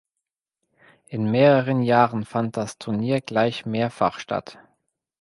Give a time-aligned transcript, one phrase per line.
[1.09, 4.57] In mehreren Jahren fand das Turnier gleich mehrfach statt.